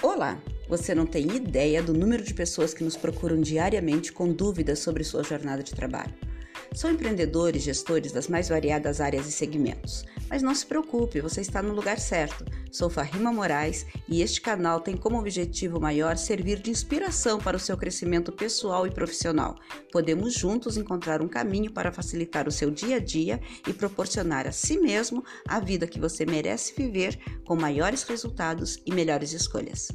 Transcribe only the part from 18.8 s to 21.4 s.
e profissional. Podemos juntos encontrar um